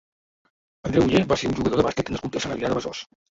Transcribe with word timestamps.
Andreu 0.89 1.05
Oller 1.07 1.21
va 1.33 1.37
ser 1.41 1.51
un 1.51 1.53
jugador 1.59 1.83
de 1.83 1.85
bàsquet 1.89 2.11
nascut 2.15 2.41
a 2.41 2.43
Sant 2.47 2.57
Adrià 2.57 2.73
de 2.75 2.81
Besòs. 2.81 3.05